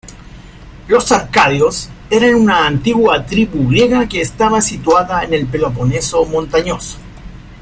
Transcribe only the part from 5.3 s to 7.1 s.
el Peloponeso montañoso.